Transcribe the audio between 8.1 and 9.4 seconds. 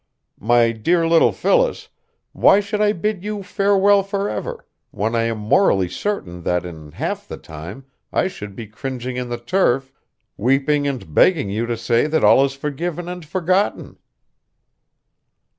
I should be cringing in the